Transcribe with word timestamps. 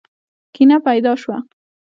کینه 0.53 0.77
پیدا 0.87 1.13
شوه. 1.21 1.37